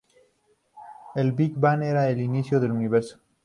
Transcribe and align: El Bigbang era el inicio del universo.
El 1.13 1.31
Bigbang 1.33 1.83
era 1.83 2.09
el 2.09 2.21
inicio 2.21 2.59
del 2.59 2.71
universo. 2.71 3.19